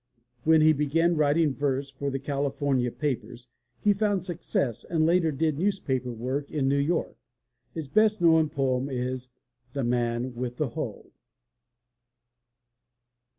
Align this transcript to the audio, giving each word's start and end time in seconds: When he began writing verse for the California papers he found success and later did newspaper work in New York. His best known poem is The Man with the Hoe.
When 0.45 0.61
he 0.61 0.73
began 0.73 1.15
writing 1.15 1.53
verse 1.53 1.91
for 1.91 2.09
the 2.09 2.17
California 2.17 2.91
papers 2.91 3.47
he 3.79 3.93
found 3.93 4.25
success 4.25 4.83
and 4.83 5.05
later 5.05 5.31
did 5.31 5.59
newspaper 5.59 6.11
work 6.11 6.49
in 6.49 6.67
New 6.67 6.79
York. 6.79 7.17
His 7.75 7.87
best 7.87 8.19
known 8.19 8.49
poem 8.49 8.89
is 8.89 9.29
The 9.73 9.83
Man 9.83 10.33
with 10.33 10.57
the 10.57 10.69
Hoe. 10.69 11.11